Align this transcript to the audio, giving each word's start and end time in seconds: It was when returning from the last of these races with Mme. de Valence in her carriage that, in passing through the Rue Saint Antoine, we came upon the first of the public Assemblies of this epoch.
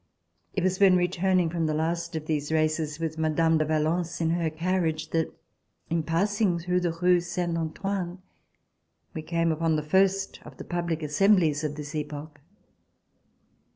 It 0.55 0.63
was 0.63 0.79
when 0.79 0.95
returning 0.97 1.51
from 1.51 1.67
the 1.67 1.75
last 1.75 2.15
of 2.15 2.25
these 2.25 2.51
races 2.51 2.97
with 2.97 3.19
Mme. 3.19 3.57
de 3.59 3.65
Valence 3.65 4.19
in 4.19 4.31
her 4.31 4.49
carriage 4.49 5.11
that, 5.11 5.31
in 5.91 6.01
passing 6.01 6.57
through 6.57 6.79
the 6.79 6.91
Rue 6.91 7.19
Saint 7.21 7.55
Antoine, 7.55 8.17
we 9.13 9.21
came 9.21 9.51
upon 9.51 9.75
the 9.75 9.83
first 9.83 10.39
of 10.43 10.57
the 10.57 10.63
public 10.63 11.03
Assemblies 11.03 11.63
of 11.63 11.75
this 11.75 11.93
epoch. 11.93 12.39